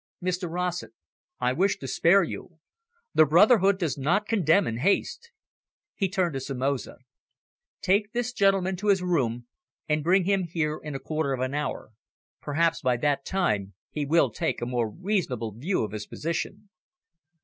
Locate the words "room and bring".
9.03-10.23